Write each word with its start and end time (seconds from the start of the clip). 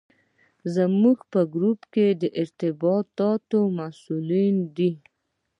زموږ 0.75 1.17
په 1.31 1.39
ګروپ 1.53 1.79
کې 1.93 2.07
د 2.21 2.23
ارتباطاتو 2.41 3.59
مسوول 3.77 4.57
دی. 4.77 4.91